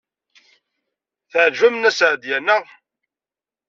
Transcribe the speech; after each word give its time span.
Teɛjeb-am 1.31 1.75
Nna 1.77 1.91
Seɛdiya, 1.97 2.39
naɣ? 2.39 2.65